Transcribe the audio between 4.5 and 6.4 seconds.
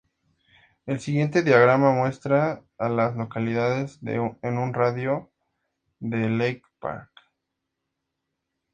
un radio de de